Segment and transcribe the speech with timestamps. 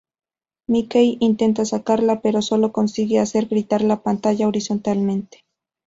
[0.67, 5.45] Mickey intenta sacarla, pero solo consigue hacer girar la pantalla horizontalmente.